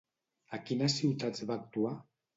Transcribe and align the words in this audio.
A 0.57 0.59
quines 0.69 0.95
ciutats 1.01 1.47
va 1.51 1.61
actuar? 1.65 1.97